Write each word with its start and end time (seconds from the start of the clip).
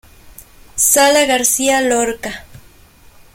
Sala 0.93 1.25
García 1.27 1.79
Lorca. 1.79 2.43